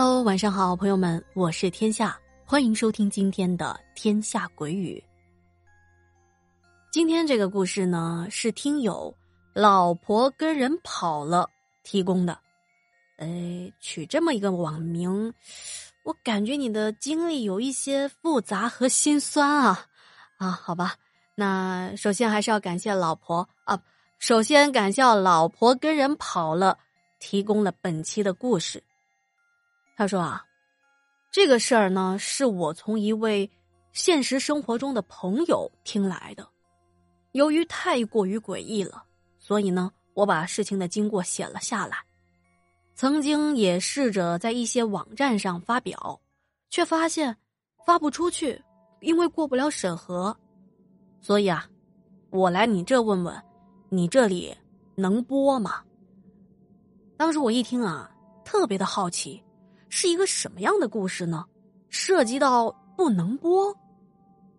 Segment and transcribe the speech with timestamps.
[0.00, 5.02] Hello，晚上好，朋友们，我是天下，欢迎收听今天的《天下鬼语》。
[6.92, 9.12] 今天这个故事呢，是听友
[9.52, 11.50] 老婆跟人跑了
[11.82, 12.38] 提供的。
[13.16, 15.34] 哎，取这么一个网名，
[16.04, 19.84] 我感觉你的经历有一些复杂和心酸啊
[20.36, 20.94] 啊，好吧。
[21.34, 23.82] 那首先还是要感谢老婆啊，
[24.20, 26.78] 首先感谢老婆跟人跑了，
[27.18, 28.80] 提供了本期的故事。
[29.98, 30.46] 他说啊，
[31.32, 33.50] 这个事儿呢是我从一位
[33.90, 36.48] 现实生活中的朋友听来的，
[37.32, 39.02] 由于太过于诡异了，
[39.40, 41.98] 所以呢我把事情的经过写了下来。
[42.94, 46.20] 曾经也试着在一些网站上发表，
[46.70, 47.36] 却发现
[47.84, 48.62] 发不出去，
[49.00, 50.36] 因为过不了审核。
[51.20, 51.68] 所以啊，
[52.30, 53.42] 我来你这问问，
[53.88, 54.56] 你这里
[54.94, 55.82] 能播吗？
[57.16, 58.08] 当时我一听啊，
[58.44, 59.42] 特别的好奇，
[59.88, 61.44] 是一个什么样的故事呢？
[61.88, 63.74] 涉及到不能播？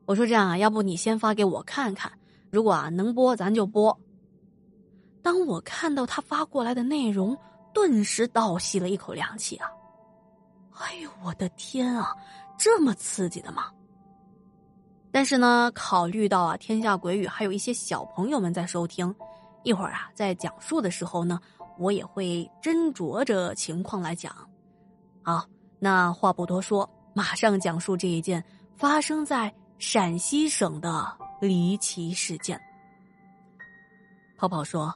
[0.06, 2.12] 我说这样啊，要不你先发给我看看，
[2.50, 3.96] 如果啊能播，咱就播。
[5.22, 7.38] 当我看到他发过来的内容，
[7.74, 9.70] 顿时倒吸了一口凉气啊！
[10.80, 12.16] 哎呦，我的天啊，
[12.58, 13.66] 这么刺激的吗？
[15.12, 19.14] 但是呢，考虑到啊，天下鬼语还有一些小朋友们在收听，
[19.64, 21.40] 一会儿啊，在讲述的时候呢，
[21.78, 24.48] 我也会斟酌着情况来讲。
[25.22, 25.45] 好，
[25.80, 28.44] 那话不多说，马上讲述这一件
[28.75, 31.06] 发生在陕西省的
[31.39, 32.59] 离奇事件。
[34.38, 34.94] 泡泡说，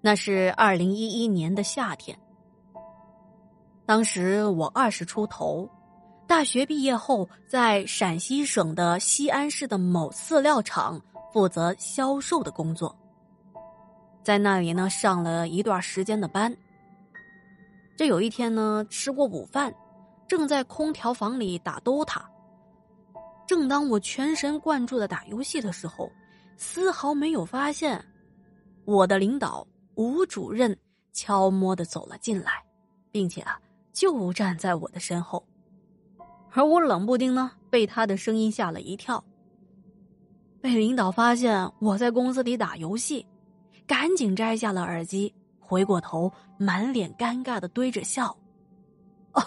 [0.00, 2.18] 那是二零一一年的夏天，
[3.86, 5.68] 当时我二十出头。
[6.26, 11.00] 大学毕业后，在陕西省的西安市的某饲料厂
[11.32, 12.96] 负责销售的工作，
[14.22, 16.54] 在那里呢上了一段时间的班。
[17.96, 19.74] 这有一天呢，吃过午饭，
[20.26, 22.22] 正在空调房里打 DOTA。
[23.46, 26.10] 正当我全神贯注的打游戏的时候，
[26.56, 28.04] 丝毫没有发现
[28.84, 30.76] 我的领导吴主任
[31.12, 32.64] 悄摸的走了进来，
[33.12, 33.60] 并且啊，
[33.92, 35.44] 就站在我的身后。
[36.50, 39.22] 而我冷不丁呢，被他的声音吓了一跳。
[40.60, 43.26] 被领导发现我在公司里打游戏，
[43.86, 45.32] 赶紧摘下了耳机，
[45.66, 48.36] 回过头，满脸尴尬的堆着笑。
[49.32, 49.42] 哦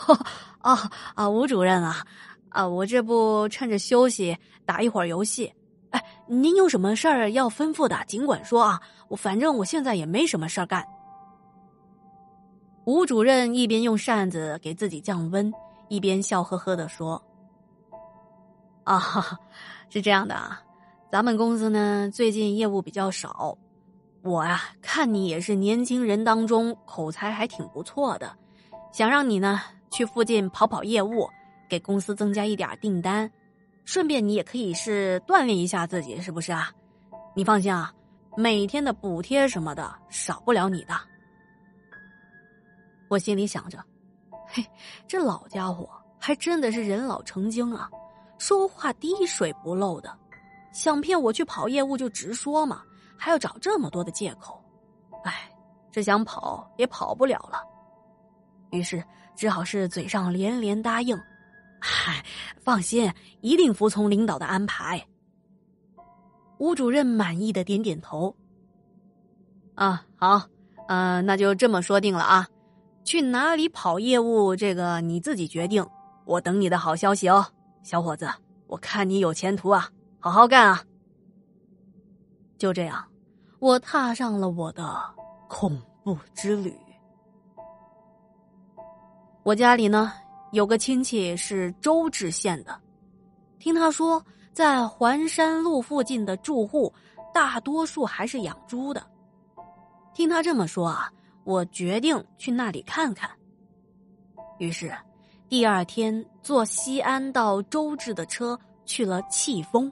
[0.61, 0.77] 哦
[1.15, 2.05] 啊，吴主任啊，
[2.49, 5.53] 啊，我这不趁着休息打一会儿游戏。
[5.91, 10.85] 哎，您有什么事儿要吩咐的，尽管说啊，我反正我现在也没什么事儿干。
[12.85, 15.51] 吴主任一边用扇子给自己降温。
[15.89, 17.21] 一边笑呵呵的说
[18.83, 18.99] ：“啊，
[19.87, 20.61] 是这样的啊，
[21.09, 23.57] 咱们公司呢最近业务比较少，
[24.27, 28.37] 我啊看你也是年轻人当中口才还挺不错的，
[28.91, 31.29] 想让你呢去附近跑跑业务，
[31.69, 33.31] 给公司增加一点订单，
[33.85, 36.69] 顺便你也可以是锻炼一下自己，是不是啊？
[37.33, 37.93] 你放心啊，
[38.35, 40.93] 每天的补贴什么的少不了你的。”
[43.07, 43.81] 我心里想着。
[44.45, 44.65] 嘿，
[45.07, 45.89] 这老家伙
[46.19, 47.89] 还真的是人老成精啊，
[48.37, 50.13] 说话滴水不漏的，
[50.73, 52.81] 想骗我去跑业务就直说嘛，
[53.17, 54.63] 还要找这么多的借口，
[55.23, 55.51] 哎，
[55.91, 57.61] 这想跑也跑不了了。
[58.71, 59.03] 于是
[59.35, 61.17] 只好是嘴上连连答应，
[61.79, 62.23] 嗨，
[62.59, 63.11] 放心，
[63.41, 65.03] 一定服从领导的安排。
[66.59, 68.35] 吴主任满意的点点头。
[69.75, 70.41] 啊，好，
[70.87, 72.47] 嗯，那就这么说定了啊。
[73.03, 74.55] 去哪里跑业务？
[74.55, 75.85] 这个你自己决定。
[76.25, 77.45] 我等你的好消息哦，
[77.83, 78.27] 小伙子。
[78.65, 79.89] 我看你有前途啊，
[80.19, 80.83] 好好干啊！
[82.57, 83.05] 就这样，
[83.59, 84.99] 我踏上了我的
[85.47, 86.75] 恐怖之旅。
[89.43, 90.13] 我家里呢
[90.51, 92.79] 有个亲戚是周至县的，
[93.59, 94.23] 听他说，
[94.53, 96.93] 在环山路附近的住户
[97.33, 99.05] 大多数还是养猪的。
[100.13, 101.11] 听他这么说啊。
[101.43, 103.29] 我决定去那里看看。
[104.59, 104.93] 于是，
[105.47, 109.89] 第二天坐西安到周至的车去了庆丰。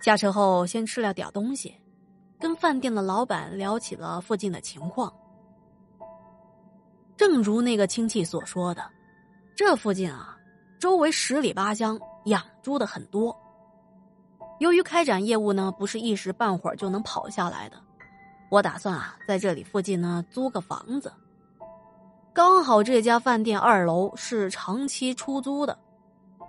[0.00, 1.74] 下车后，先吃了点东西，
[2.38, 5.12] 跟饭店的老板聊起了附近的情况。
[7.16, 8.82] 正如那个亲戚所说的，
[9.54, 10.38] 这附近啊，
[10.78, 13.36] 周围十里八乡养猪的很多。
[14.58, 17.76] 由于开展业务呢，不是一时半会儿就能跑下来的。
[18.50, 21.12] 我打算啊，在这里附近呢租个房子。
[22.32, 25.78] 刚好这家饭店二楼是长期出租的，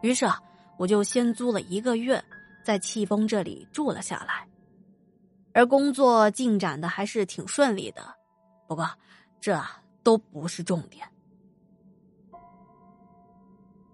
[0.02, 0.42] 于是啊，
[0.78, 2.24] 我就先租了一个月，
[2.64, 4.48] 在庆丰这里住了下来。
[5.54, 8.02] 而工作进展的还是挺顺利的，
[8.68, 8.90] 不过
[9.40, 9.62] 这
[10.02, 11.06] 都不是重点。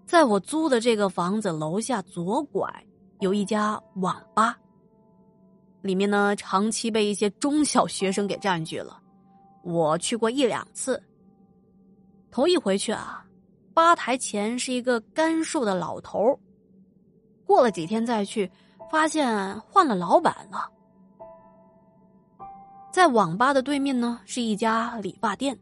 [0.06, 2.72] 在我租的这个房子楼下左拐
[3.20, 4.56] 有一家网吧，
[5.82, 9.02] 里面呢长期被一些中小学生给占据了。
[9.64, 11.02] 我去过一两次，
[12.30, 13.26] 头一回去啊，
[13.74, 16.38] 吧台前是一个干瘦的老头
[17.48, 18.50] 过了几天再去，
[18.90, 20.70] 发现换了老板了。
[22.92, 25.58] 在网吧的对面呢，是一家理发店，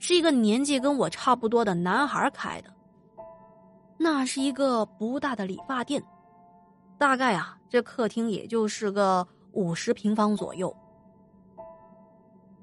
[0.00, 2.70] 是一个年纪跟我差不多的男孩开的。
[3.96, 6.02] 那是一个不大的理发店，
[6.98, 10.74] 大概啊，这客厅也就是个五十平方左右。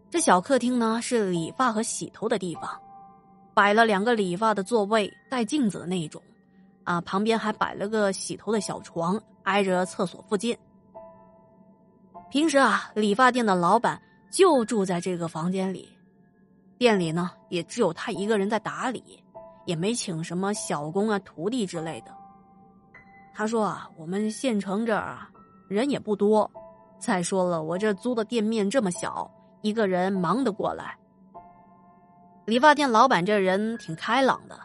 [0.10, 2.70] 这小客厅呢是理发和洗头的地方，
[3.54, 6.22] 摆了两个理发的座位，带镜子的那种，
[6.84, 10.58] 啊，旁边还摆了个洗头的小床，挨着厕所附近。
[12.30, 14.02] 平时啊，理发店的老板
[14.32, 15.90] 就住在这个房间里，
[16.78, 19.24] 店里呢也只有他一个人在打理。
[19.66, 22.14] 也没请什么小工啊、徒弟之类的。
[23.34, 25.30] 他说啊，我们县城这儿啊
[25.70, 26.52] 人也不多，
[27.00, 29.32] 再说了，我这租的店面这么小，
[29.62, 30.98] 一个人忙得过来。
[32.46, 34.60] 理发店老板这人挺开朗的，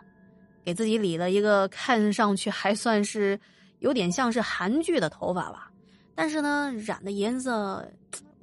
[0.69, 3.41] 给自己理了一个看上去还算是
[3.79, 5.71] 有点像是韩剧的头发吧，
[6.15, 7.83] 但是呢，染的颜色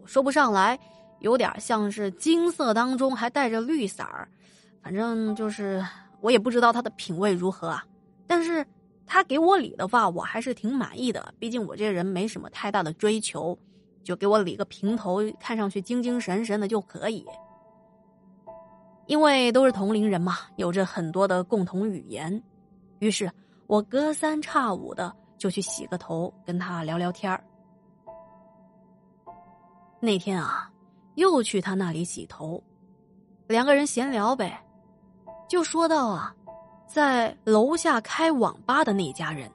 [0.01, 0.79] 我说不上来，
[1.19, 4.27] 有点像是金色当中还带着绿色儿，
[4.81, 5.85] 反正就是。
[6.21, 7.85] 我也不知道他的品味如何啊，
[8.25, 8.65] 但是
[9.05, 11.31] 他给我理的话，我还是挺满意的。
[11.37, 13.55] 毕竟我这人没什么太大的追求，
[14.03, 17.23] 就给我理个平头，看上去精精神神的就可以。
[19.07, 22.41] 因为都是同龄人嘛，有着很多的共同语言，
[22.99, 23.31] 于是
[23.67, 27.39] 我隔三差五的就去洗个头，跟他聊聊天
[29.99, 30.69] 那天啊，
[31.15, 32.61] 又去他那里洗头，
[33.47, 34.59] 两个人闲聊呗。
[35.47, 36.35] 就说到啊，
[36.87, 39.49] 在楼下开网吧的那家人，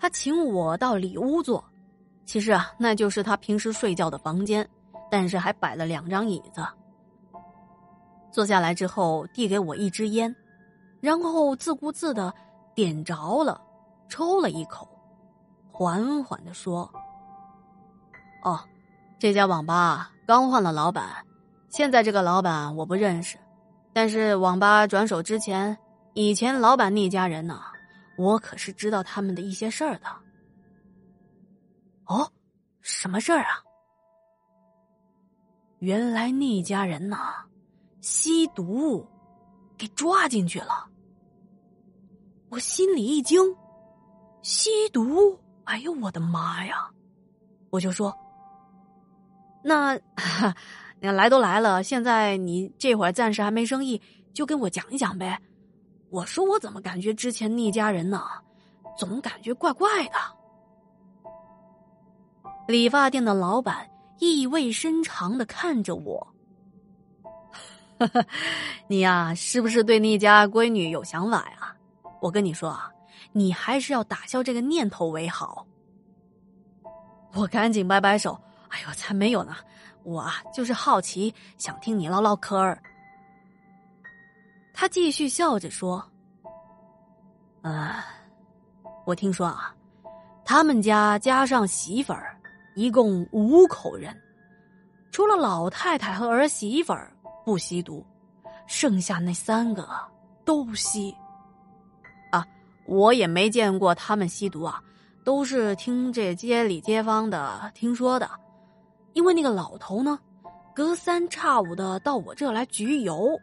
[0.00, 1.62] 他请我到里屋坐。
[2.24, 4.66] 其实啊，那就是他平时睡觉的房间，
[5.10, 6.66] 但是还摆了两张椅子。
[8.32, 10.34] 坐下来之后，递给我一支烟，
[11.00, 12.32] 然后自顾自的
[12.74, 13.60] 点着了，
[14.08, 14.88] 抽了一口，
[15.70, 16.90] 缓缓的说
[18.42, 18.58] ：“哦，
[19.18, 21.24] 这家网吧刚换了老板，
[21.68, 23.38] 现在这个老板我不认识。”
[23.92, 25.76] 但是网吧转手之前，
[26.14, 27.60] 以前老板那家人呢，
[28.16, 30.06] 我可是知道他们的一些事儿的。
[32.06, 32.26] 哦，
[32.80, 33.62] 什么事儿啊？
[35.80, 37.18] 原来那家人呢，
[38.02, 39.08] 吸毒，
[39.78, 40.86] 给抓进去了。
[42.50, 43.40] 我心里一惊，
[44.42, 45.38] 吸毒？
[45.64, 46.90] 哎呦我的妈呀！
[47.70, 48.14] 我就说，
[49.64, 49.98] 那。
[51.00, 54.00] 你来都来了，现在你这会儿暂时还没生意，
[54.32, 55.36] 就跟我讲一讲呗。
[56.10, 58.22] 我说我怎么感觉之前那家人呢，
[58.96, 60.12] 总感觉怪怪的。
[62.68, 63.90] 理发店的老板
[64.20, 66.31] 意味深长的看着我，
[68.88, 71.74] 你呀，是不是对那家闺女有想法呀？
[72.20, 72.90] 我跟你说啊，
[73.32, 75.66] 你还是要打消这个念头为好。
[77.34, 79.56] 我赶紧摆摆手，哎呦，才没有呢。
[80.04, 82.80] 我啊，就是好奇，想听你唠唠嗑儿。
[84.74, 86.04] 他继续笑着说
[87.62, 88.04] ：“啊，
[89.06, 89.74] 我听说啊，
[90.44, 92.36] 他们家加上媳妇儿，
[92.74, 94.14] 一共五口人，
[95.10, 97.12] 除了老太太和儿媳妇儿
[97.44, 98.04] 不吸毒，
[98.66, 99.88] 剩下那三个
[100.44, 101.14] 都吸。
[102.30, 102.46] 啊，
[102.86, 104.82] 我也没见过他们吸毒啊，
[105.24, 108.30] 都是听这街里街坊的听说的。”
[109.14, 110.18] 因为那个老头呢，
[110.74, 113.38] 隔三差五的到我这来焗油，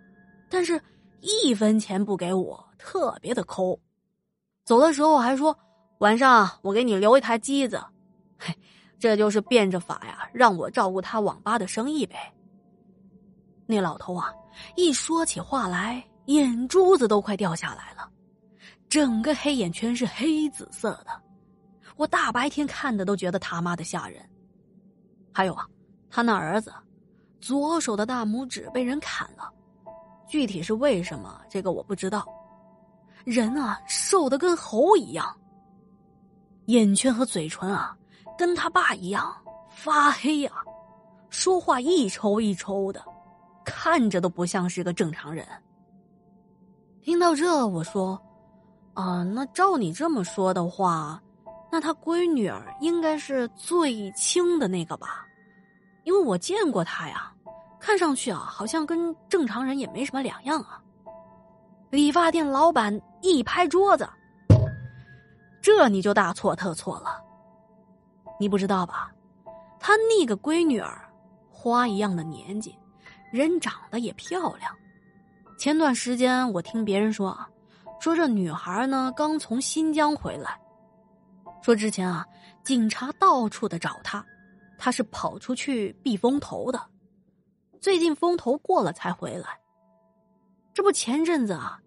[0.49, 0.81] 但是
[1.21, 3.79] 一分钱不给我，特别的抠。
[4.65, 5.55] 走的时候还说
[5.99, 7.79] 晚上我给你留一台机子，
[8.39, 8.51] 嘿，
[8.97, 12.33] 这就是变着法呀，让我照顾他网吧的生意呗。
[13.71, 14.33] 那老头啊，
[14.75, 18.09] 一说起话来，眼珠子都快掉下来了，
[18.89, 21.11] 整个黑眼圈是黑紫色的，
[21.95, 24.27] 我大白天看的都觉得他妈的吓人。
[25.31, 25.67] 还有啊，
[26.09, 26.73] 他那儿子，
[27.39, 29.47] 左手的大拇指被人砍了，
[30.27, 32.27] 具体是为什么，这个我不知道。
[33.23, 35.31] 人啊，瘦的跟猴一样，
[36.65, 37.95] 眼圈和嘴唇啊，
[38.35, 39.31] 跟他爸一样
[39.69, 40.51] 发黑呀，
[41.29, 43.05] 说话一抽一抽的，
[43.69, 45.47] 看着都不像是个正常人。
[47.01, 48.19] 听到这，我说
[48.93, 51.21] ：“啊，那照你这么说的话。”
[51.71, 55.23] 那他闺女儿应该是最轻的那个吧，
[56.03, 57.31] 因为我见过他呀，
[57.79, 60.81] 看上去啊，好像跟正常人也没什么两样啊。
[61.91, 64.09] 理发店老板一拍桌子
[65.61, 67.21] ：“这你就大错特错了！
[68.39, 69.11] 你不知道吧？
[69.79, 71.07] 他那个闺女儿，
[71.51, 72.75] 花一样的年纪，
[73.31, 74.75] 人长得也漂亮。
[75.57, 77.49] 前段时间我听别人说啊，
[77.99, 80.59] 说这女孩呢刚从新疆回来，
[81.61, 82.25] 说之前啊
[82.63, 84.25] 警察到处的找她，
[84.77, 86.81] 她是跑出去避风头的，
[87.81, 89.59] 最近风头过了才回来。”
[90.73, 91.81] 这不前阵子啊，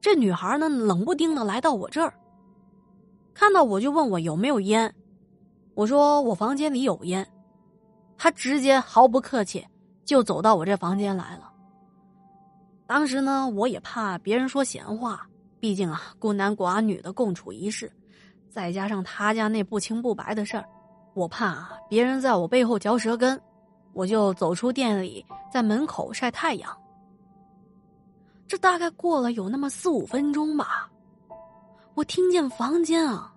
[0.00, 2.14] 这女孩呢冷不丁的来到我这儿，
[3.34, 4.94] 看到我就问我有没有烟，
[5.74, 7.26] 我说我房间里有烟，
[8.16, 9.66] 她直接毫不客气
[10.08, 11.52] 就走到我这房间来了。
[12.86, 15.28] 当时呢，我也怕别人说闲话，
[15.60, 17.92] 毕竟啊孤男寡女的共处一室，
[18.48, 20.66] 再加上他家那不清不白的事儿，
[21.12, 23.38] 我怕啊别人在我背后嚼舌根，
[23.92, 25.22] 我就走出店里，
[25.52, 26.74] 在门口晒太阳。
[28.46, 30.90] 这大概过了有那么四五分钟吧，
[31.92, 33.30] 我听见房间啊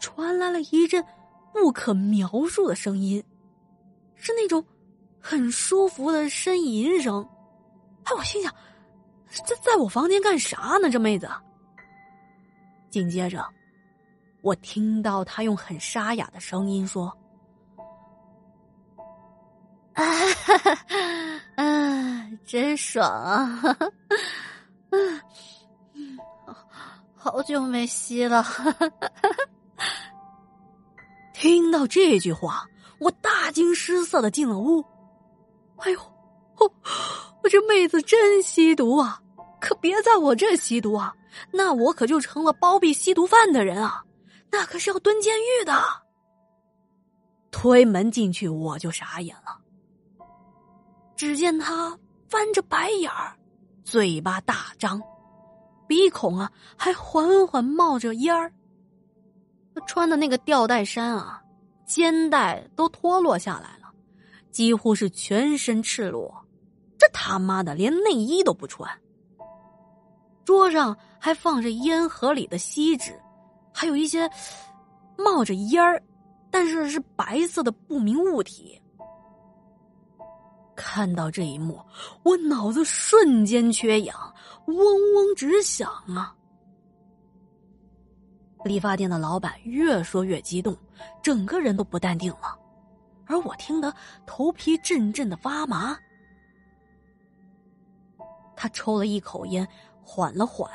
[0.00, 1.04] 传来了一阵
[1.52, 3.22] 不可描述的声音，
[4.14, 4.64] 是那种
[5.28, 7.28] 很舒服的呻吟声。
[8.04, 8.54] 哎，我心想，
[9.44, 10.88] 在在我房间干啥呢？
[10.88, 11.28] 这妹子。
[12.90, 13.44] 紧接着，
[14.40, 17.12] 我听到她用很沙哑的声音说
[19.94, 20.04] ：“啊，
[21.56, 23.60] 啊，真爽啊！”
[24.90, 25.20] 嗯
[25.94, 26.18] 嗯，
[27.16, 28.44] 好久没吸了。
[31.34, 32.64] 听到这句话，
[33.00, 34.84] 我大惊失色的进了屋。
[35.78, 36.00] 哎呦，
[36.58, 36.72] 我
[37.42, 39.20] 我这妹子真吸毒啊！
[39.60, 41.14] 可别在我这吸毒啊，
[41.50, 44.04] 那我可就成了包庇吸毒犯的人啊，
[44.50, 45.82] 那可是要蹲监狱的。
[47.50, 49.58] 推门进去，我就傻眼了。
[51.16, 53.34] 只见他翻着白眼儿。
[53.82, 55.00] 嘴巴大张，
[55.86, 58.52] 鼻孔啊还缓缓冒着烟儿。
[59.86, 61.40] 穿的那个吊带衫啊，
[61.86, 63.85] 肩带都脱落下来了，
[64.56, 66.34] 几乎是全身赤裸。
[66.96, 68.90] 这他妈的连内衣都不穿。
[70.46, 73.12] 桌上还放着烟盒里的锡纸，
[73.70, 74.26] 还有一些
[75.18, 76.02] 冒着烟儿，
[76.50, 78.80] 但是是白色的不明物体。
[80.74, 81.78] 看到这一幕，
[82.22, 84.16] 我脑子瞬间缺氧，
[84.68, 86.34] 嗡嗡直响啊！
[88.64, 90.74] 理发店的老板越说越激动，
[91.22, 92.58] 整个人都不淡定了，
[93.26, 93.94] 而我听得
[94.26, 95.98] 头皮阵阵的发麻。
[98.56, 99.66] 他抽了一口烟，
[100.02, 100.70] 缓了缓，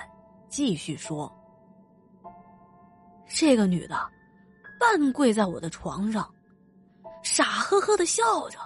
[0.49, 1.31] 继续说
[3.27, 3.97] ：“这个女的
[4.79, 6.31] 半跪在我的床上，
[7.23, 8.59] 傻呵呵的笑着。”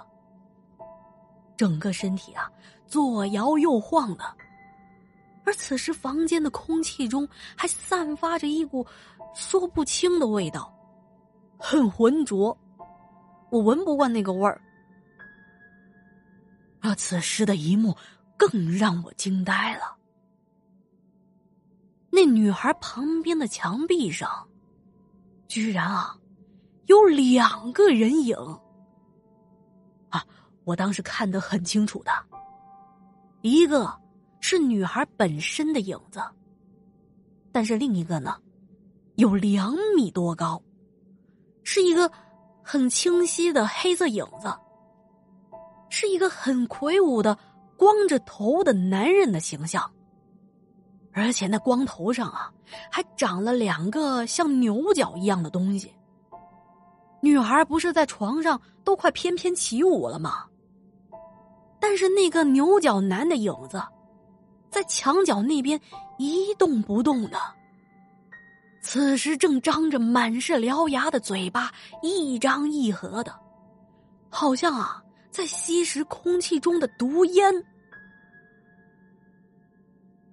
[1.56, 2.50] 整个身体啊，
[2.86, 4.36] 左摇右晃的，
[5.46, 7.26] 而此时房间的空气中
[7.56, 8.86] 还散发着一股
[9.34, 10.70] 说不清的味道，
[11.58, 12.54] 很浑浊，
[13.50, 14.60] 我闻不惯那个味儿。
[16.80, 17.96] 而此时的一幕
[18.36, 19.96] 更让我惊呆了，
[22.10, 24.46] 那女孩旁边的墙壁上，
[25.48, 26.16] 居然啊，
[26.86, 28.36] 有两个人影
[30.10, 30.24] 啊。
[30.64, 32.12] 我当时看得很清楚的，
[33.42, 33.92] 一个
[34.40, 36.22] 是女孩本身的影子，
[37.50, 38.40] 但是另一个呢，
[39.16, 40.62] 有两米多高，
[41.64, 42.10] 是一个
[42.68, 44.52] 很清晰的黑色影子，
[45.88, 47.38] 是一个很魁梧的
[47.76, 49.88] 光着头的男人的形象，
[51.12, 52.52] 而且那光头上啊
[52.90, 55.94] 还长了两个像牛角一样的东西。
[57.20, 60.46] 女孩不是在床上都快翩翩起舞了吗？
[61.78, 63.80] 但是那个牛角男的影子，
[64.70, 65.80] 在墙角那边
[66.18, 67.38] 一动不动的。
[68.86, 73.34] 此时正张着满是獠牙的嘴巴，一张一合的，
[74.30, 77.52] 好像啊在吸食空气中的毒烟。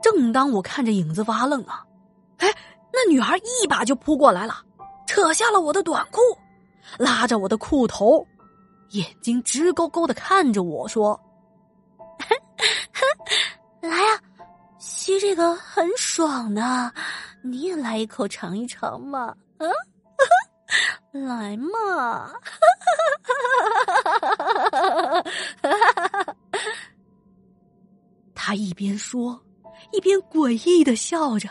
[0.03, 1.83] 正当我看着影子发愣啊，
[2.37, 2.47] 哎，
[2.93, 4.63] 那女孩一把就扑过来了，
[5.07, 6.19] 扯下了我的短裤，
[6.99, 8.23] 拉着我的裤头，
[8.91, 11.19] 眼睛直勾勾的看着我说。
[13.81, 14.21] 来呀，
[14.77, 16.93] 吸这个很爽的，
[17.43, 19.35] 你也来一口尝一尝嘛！
[19.57, 19.67] 啊，
[21.11, 22.31] 来嘛！
[28.33, 29.39] 他一边说，
[29.91, 31.47] 一边诡异的笑着，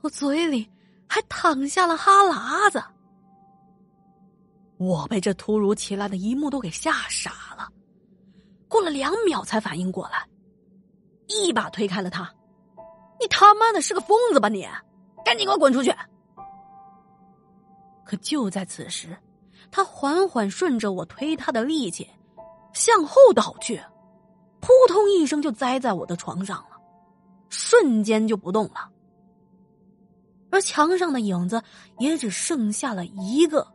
[0.00, 0.68] 我嘴里
[1.08, 2.82] 还淌下了哈喇子。
[4.78, 7.68] 我被这突如其来的一幕都给吓傻了。
[8.68, 10.26] 过了两秒，才反应过来，
[11.28, 12.28] 一把推开了他，
[13.20, 14.66] 你他妈的是个疯子吧你！
[15.26, 15.92] 赶紧给我滚出去！
[18.04, 19.18] 可就在此时，
[19.72, 22.08] 他缓缓顺着我推他的力气
[22.72, 23.76] 向后倒去，
[24.60, 26.80] 扑通一声就栽在我的床上了，
[27.48, 28.88] 瞬间就不动了。
[30.50, 31.60] 而墙上的影子
[31.98, 33.66] 也只剩下了一个，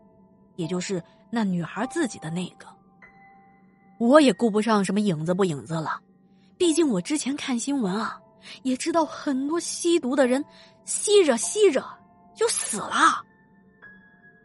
[0.55, 2.65] 也就是那女孩自己的那个。
[3.99, 5.99] 我也顾不上什么影子不影子了，
[6.57, 8.17] 毕竟我之前看新闻啊。
[8.63, 10.43] 也知道很多吸毒的人
[10.85, 11.83] 吸着吸着
[12.35, 13.23] 就死了。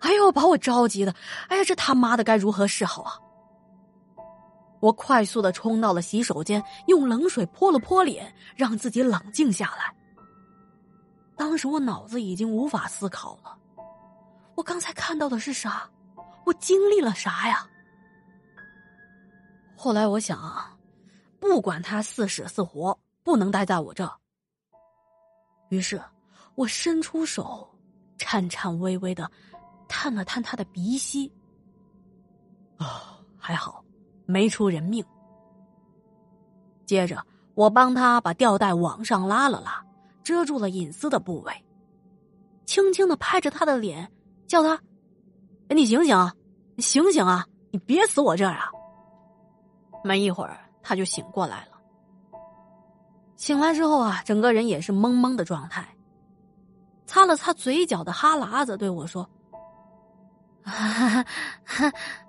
[0.01, 1.15] 哎呦，把我着急的！
[1.49, 3.19] 哎呀，这他妈的该如何是好啊？
[4.81, 9.95] 我快速的冲到了洗手间，用冷水泼了泼脸，让自己冷静下来。
[11.37, 13.57] 当时我脑子已经无法思考了，
[14.55, 15.89] 我刚才看到的是啥？
[16.45, 17.67] 我经历了啥呀？
[19.77, 20.77] 后来我想啊，
[21.41, 22.97] 不管他是死是活。
[23.25, 24.09] 不能待在我这。
[25.71, 26.01] 于是，
[26.57, 27.69] 我伸出手，
[28.19, 29.31] 颤颤巍巍的
[29.87, 31.31] 探了探他的鼻息。
[32.79, 33.85] 啊，还好，
[34.27, 35.05] 没出人命。
[36.85, 39.85] 接着，我帮他把吊带往上拉了拉，
[40.25, 41.65] 遮住了隐私的部位，
[42.65, 44.11] 轻轻的拍着他的脸，
[44.47, 44.81] 叫他：“，
[45.69, 46.33] 你醒醒，
[46.75, 47.47] 你醒醒啊！
[47.71, 48.71] 你别死我这儿啊！”
[50.05, 51.79] 没一会儿，他就醒过来了。
[53.37, 55.96] 醒来之后啊，整个人也是懵懵的状态，
[57.07, 59.29] 擦了擦嘴角的哈喇子，对我说：“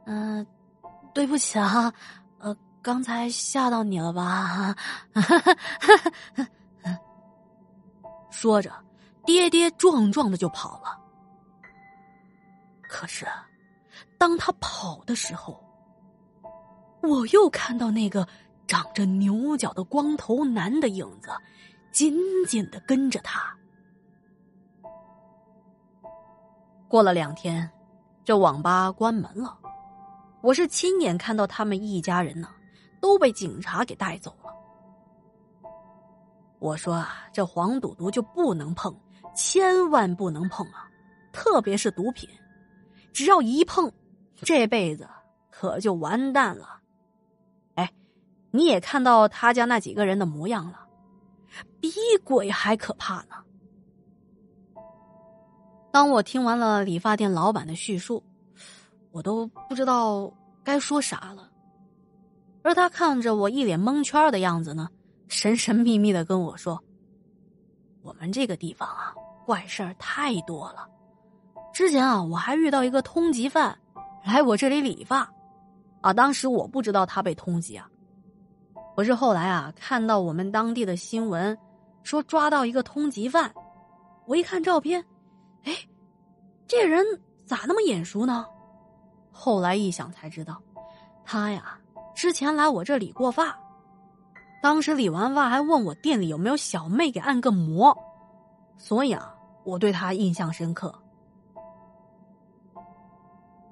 [0.06, 0.46] 嗯，
[1.14, 1.92] 对不起啊，
[2.40, 4.76] 呃，刚才吓到你了吧？”
[8.32, 8.72] 说着，
[9.26, 10.98] 跌跌撞撞的就跑了。
[12.88, 13.26] 可是，
[14.18, 15.60] 当他跑的时候，
[17.02, 18.28] 我又看到那个。
[18.68, 21.30] 长着牛角的光头男的影子，
[21.94, 22.14] 紧
[22.50, 23.56] 紧的跟着他。
[26.90, 27.70] 过了两天，
[28.24, 29.58] 这网吧关门了。
[30.42, 32.48] 我是亲眼看到他们一家人呢，
[33.02, 34.50] 都被警察给带走了。
[36.60, 38.96] 我说啊，这黄赌毒就不能碰，
[39.36, 40.88] 千万不能碰啊！
[41.34, 42.30] 特别是毒品，
[43.12, 43.92] 只要一碰，
[44.36, 45.10] 这辈子
[45.52, 46.80] 可就完蛋了。
[47.76, 47.92] 哎
[48.52, 50.88] 你也看到他家那几个人的模样了，
[51.82, 51.92] 比
[52.24, 53.36] 鬼还可怕呢。
[55.98, 58.22] 当我听完了理发店老板的叙述，
[59.10, 60.32] 我都不知道
[60.64, 61.50] 该说啥了。
[62.62, 64.88] 而他看着我一脸蒙圈的样子呢，
[65.28, 66.80] 神神秘秘的跟我说
[68.06, 69.12] ：“我们这个地方啊，
[69.44, 70.88] 怪事儿太多了。
[71.74, 73.76] 之前啊，我还遇到一个通缉犯
[74.24, 75.28] 来我这里理发，
[76.02, 77.90] 啊，当时我不知道他被通缉啊。”
[78.96, 81.58] 我是后来啊，看到我们当地的新闻，
[82.04, 83.52] 说抓到一个通缉犯，
[84.28, 85.04] 我一看照片，
[85.68, 85.76] 哎，
[86.66, 87.06] 这人
[87.46, 88.48] 咋那么眼熟呢？
[89.32, 90.62] 后来一想才知道，
[91.26, 91.78] 他呀
[92.16, 93.54] 之前来我这理过发，
[94.64, 97.96] 当时理完发还问我店里有没有小妹给按个摩，
[98.78, 100.98] 所以啊，我对他印象深刻。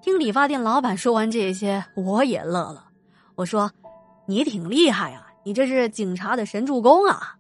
[0.01, 2.89] 听理发店老板说完这些，我也乐了，
[3.36, 3.71] 我说。
[4.27, 5.27] 你挺厉害啊！
[5.43, 7.38] 你这是警察的神助攻啊！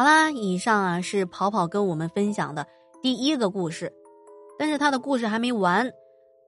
[0.00, 2.66] 好啦，以上啊是跑跑跟我们分享的
[3.02, 3.92] 第一个故事，
[4.58, 5.92] 但是他的故事还没完，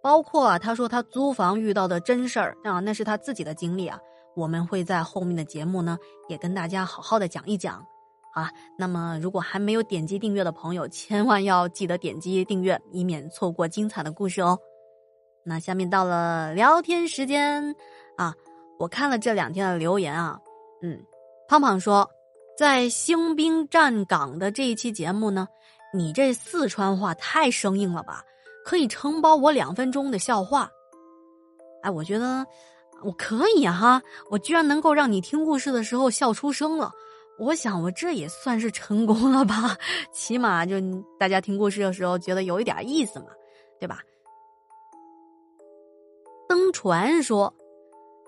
[0.03, 4.01] 包括啊他说他租房遇到的真事儿啊，那是他自己的经历啊，
[4.35, 5.99] 我们会在后面的节目呢
[6.31, 7.75] 也跟大家好好的讲一讲
[8.35, 8.51] 啊。
[8.79, 14.59] 那么如果还没有点击订阅的朋友，千万要记得点击订阅，以免错过精彩的故事哦。
[15.45, 17.77] 那下面到了聊天时间
[18.17, 18.35] 啊！
[18.79, 20.41] 我看了这两天的留言啊，
[20.81, 20.99] 嗯，
[21.47, 22.09] 胖胖说，
[22.57, 25.49] 在兴兵站岗的这一期节目呢，
[25.95, 28.23] 你这四川话太生硬了吧？
[28.65, 30.71] 可以承包我两分钟的笑话。
[31.83, 32.47] 哎，我觉得
[33.03, 36.93] 我可以哈，我居然能够让你听故事的时候笑出声了，
[37.38, 39.77] 我想我这也算是成功了吧？
[40.12, 40.77] 起码就
[41.19, 43.27] 大家听故事的时候觉得有一点意思嘛，
[43.81, 43.99] 对吧？
[46.49, 47.53] 登船说：“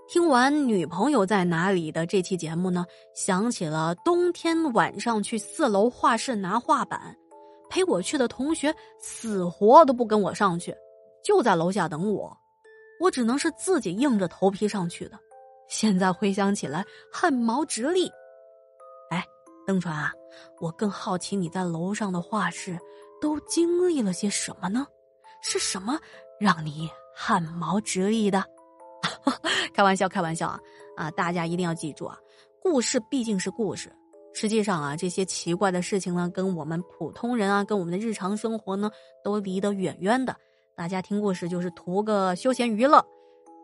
[0.07, 7.17] 听完女朋友在哪里的这期节目呢，想起了冬天晚上去四楼画室拿画板，
[7.71, 10.75] 陪我去的同学死活都不跟我上去，
[11.25, 12.37] 就在楼下等我，
[13.01, 15.19] 我只能是自己硬着头皮上去的。
[15.69, 18.07] 现在回想起来，汗毛直立。
[19.11, 19.25] 哎，
[19.67, 20.13] 邓川啊，
[20.61, 22.79] 我更好奇你在楼上的画室
[23.23, 24.87] 都经历了些什么呢？
[25.41, 25.99] 是什么
[26.39, 28.45] 让你？”汗毛直立的，
[29.75, 30.61] 开玩笑，开玩笑啊！
[30.97, 32.19] 啊，大家一定要记住啊！
[32.63, 33.93] 故事毕竟是故事，
[34.33, 38.91] 实际上啊，这些奇怪的事情呢，跟我们普通人啊，跟我们的日常生活呢，
[39.23, 40.37] 都离得远远的。
[40.77, 43.05] 大家听故事就是图个休闲娱乐，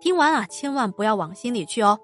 [0.01, 1.99] 听完啊，千万不要往心里去哦。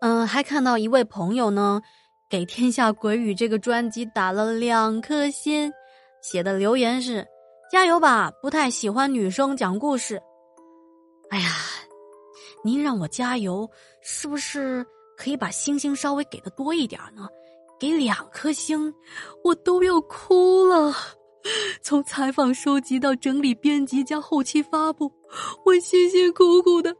[0.00, 1.80] 嗯，还看到一位朋友呢，
[2.28, 5.72] 给《天下鬼语》这个专辑打了两颗星，
[6.22, 7.26] 写的留言是
[7.70, 10.22] ：“加油吧，不太喜欢女生讲故事。”
[11.30, 11.50] 哎呀，
[12.64, 13.68] 您让我加油，
[14.02, 14.84] 是不是
[15.16, 17.28] 可以把星星稍微给的多一点呢？
[17.78, 18.92] 给两颗星，
[19.44, 20.92] 我都要哭了。
[21.80, 25.10] 从采访、收集到整理、编辑加后期发布，
[25.64, 26.94] 我辛辛苦苦的，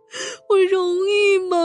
[0.49, 1.57] 我容易吗？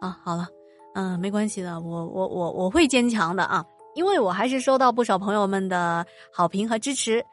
[0.00, 0.46] 我 啊，好了，
[0.94, 3.64] 嗯，没关系的，我我我我会坚强的啊，
[3.94, 7.24] 因为我还是收到不少朋友们的好评和支持。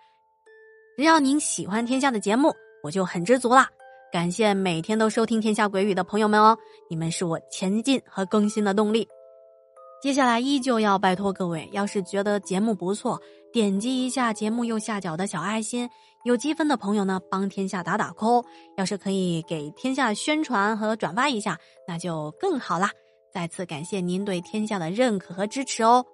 [0.95, 3.69] 只要您喜欢天下的节目，我就很知足啦。
[4.09, 6.57] 感谢每天都收听《天下鬼语》的朋友们哦，
[6.89, 9.05] 你们是我前进和更新的动力。
[10.01, 13.19] 接下来依旧要拜托各位，要是觉得节目不错，
[13.51, 15.89] 点击一下节目右下角的小爱心，
[16.23, 18.45] 有积分的朋友呢，帮天下打打 call。
[18.77, 22.89] 要是可以给天下宣传和转发一下，那就更好啦。
[23.33, 26.05] 再次感谢您对天下的认可和支持哦。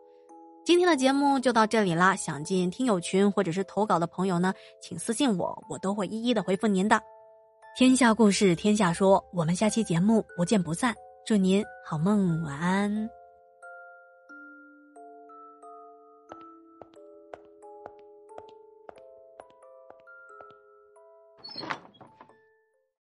[0.66, 4.52] 今天的节目就到这里啦，想进听友群或者是投稿的朋友呢，
[4.82, 7.00] 请私信我，我都会一一的回复您的。
[7.76, 10.94] 天下故事，天下说，我们下期节目不见不散。
[11.26, 13.10] 祝您好梦，晚安。